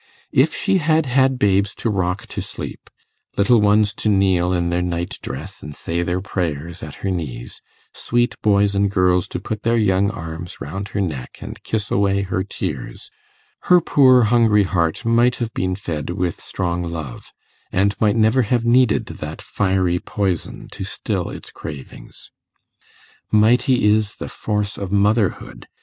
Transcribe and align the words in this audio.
If 0.31 0.55
she 0.55 0.79
had 0.79 1.05
had 1.05 1.37
babes 1.37 1.75
to 1.75 1.91
rock 1.91 2.25
to 2.29 2.41
sleep 2.41 2.89
little 3.37 3.61
ones 3.61 3.93
to 4.01 4.09
kneel 4.09 4.51
in 4.51 4.69
their 4.69 4.81
night 4.81 5.19
dress 5.21 5.61
and 5.61 5.75
say 5.75 6.01
their 6.01 6.21
prayers 6.21 6.81
at 6.81 6.95
her 7.05 7.11
knees 7.11 7.61
sweet 7.93 8.33
boys 8.41 8.73
and 8.73 8.89
girls 8.89 9.27
to 9.27 9.39
put 9.39 9.61
their 9.61 9.77
young 9.77 10.09
arms 10.09 10.59
round 10.59 10.87
her 10.87 11.01
neck 11.01 11.37
and 11.39 11.61
kiss 11.61 11.91
away 11.91 12.23
her 12.23 12.43
tears, 12.43 13.11
her 13.69 13.79
poor 13.79 14.23
hungry 14.23 14.63
heart 14.63 15.05
would 15.05 15.35
have 15.35 15.53
been 15.53 15.75
fed 15.75 16.09
with 16.09 16.41
strong 16.41 16.81
love, 16.81 17.31
and 17.71 17.93
might 18.01 18.15
never 18.15 18.41
have 18.41 18.65
needed 18.65 19.05
that 19.05 19.39
fiery 19.39 19.99
poison 19.99 20.67
to 20.71 20.83
still 20.83 21.29
its 21.29 21.51
cravings. 21.51 22.31
Mighty 23.31 23.85
is 23.85 24.15
the 24.15 24.29
force 24.29 24.79
of 24.79 24.91
motherhood! 24.91 25.67